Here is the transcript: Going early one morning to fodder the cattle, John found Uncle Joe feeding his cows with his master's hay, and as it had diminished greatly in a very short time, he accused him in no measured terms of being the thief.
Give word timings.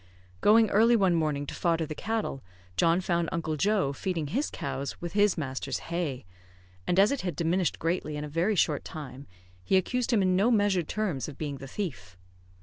Going 0.41 0.67
early 0.71 0.95
one 0.95 1.13
morning 1.13 1.45
to 1.45 1.53
fodder 1.53 1.85
the 1.85 1.93
cattle, 1.93 2.41
John 2.75 3.01
found 3.01 3.29
Uncle 3.31 3.55
Joe 3.55 3.93
feeding 3.93 4.25
his 4.29 4.49
cows 4.49 4.99
with 4.99 5.13
his 5.13 5.37
master's 5.37 5.77
hay, 5.77 6.25
and 6.87 6.97
as 6.97 7.11
it 7.11 7.21
had 7.21 7.35
diminished 7.35 7.77
greatly 7.77 8.17
in 8.17 8.23
a 8.23 8.27
very 8.27 8.55
short 8.55 8.83
time, 8.83 9.27
he 9.63 9.77
accused 9.77 10.11
him 10.11 10.23
in 10.23 10.35
no 10.35 10.49
measured 10.49 10.87
terms 10.87 11.29
of 11.29 11.37
being 11.37 11.57
the 11.57 11.67
thief. 11.67 12.17